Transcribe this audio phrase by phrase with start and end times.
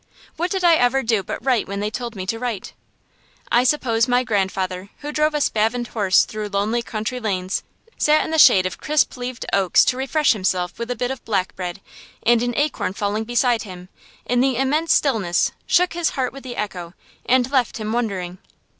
[0.35, 2.73] What did I ever do but write when they told me to write?
[3.51, 7.61] I suppose my grandfather who drove a spavined horse through lonely country lanes
[7.99, 11.23] sat in the shade of crisp leaved oaks to refresh himself with a bit of
[11.23, 11.81] black bread;
[12.23, 13.89] and an acorn falling beside him,
[14.25, 16.95] in the immense stillness, shook his heart with the echo,
[17.27, 18.39] and left him wondering.